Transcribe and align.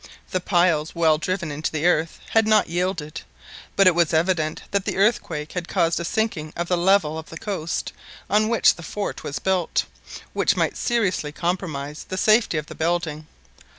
The 0.31 0.39
piles, 0.41 0.95
well 0.95 1.19
driven 1.19 1.51
into 1.51 1.71
the 1.71 1.85
earth, 1.85 2.19
had 2.31 2.47
not 2.47 2.67
yielded; 2.67 3.21
but 3.75 3.85
it 3.85 3.93
was 3.93 4.15
evident 4.15 4.63
that 4.71 4.83
the 4.85 4.97
earthquake 4.97 5.51
had 5.51 5.67
caused 5.67 5.99
a 5.99 6.03
sinking 6.03 6.53
of 6.55 6.67
the 6.67 6.75
level 6.75 7.19
of 7.19 7.29
the 7.29 7.37
coast 7.37 7.93
on 8.27 8.49
which 8.49 8.73
the 8.77 8.81
fort 8.81 9.23
was 9.23 9.37
built, 9.37 9.85
which 10.33 10.57
might 10.57 10.75
seriously 10.75 11.31
compromise 11.31 12.03
the 12.09 12.17
safety 12.17 12.57
of 12.57 12.65
the 12.65 12.73
building. 12.73 13.27